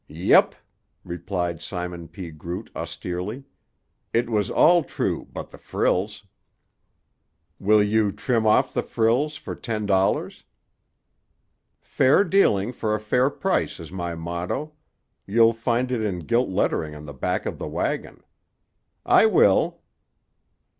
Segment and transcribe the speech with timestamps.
[0.07, 0.55] "Yep,"
[1.03, 2.31] replied Simon P.
[2.31, 3.43] Groot austerely.
[4.11, 6.25] "It was all true but the frills."
[7.59, 10.43] "Will you trim off the frills for ten dollars?"
[11.81, 14.73] "Fair dealing for a fair price is my motto;
[15.27, 18.23] you'll find it in gilt lettering on the back of the wagon.
[19.05, 19.83] I will."